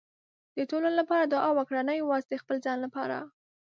[0.57, 3.17] د ټولو لپاره دعا وکړه، نه یوازې د خپل ځان لپاره.